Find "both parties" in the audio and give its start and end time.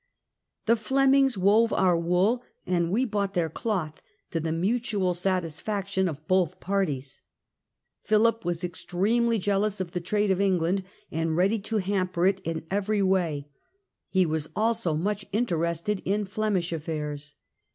6.27-7.21